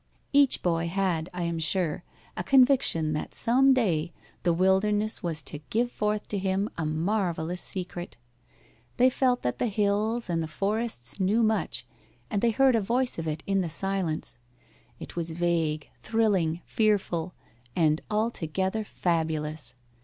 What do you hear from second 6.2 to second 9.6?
to him a marvellous secret. They felt that